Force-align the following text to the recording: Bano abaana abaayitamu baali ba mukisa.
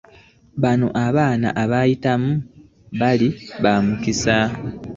Bano 0.61 0.87
abaana 1.05 1.47
abaayitamu 1.63 2.31
baali 2.99 3.29
ba 3.61 3.73
mukisa. 3.85 4.35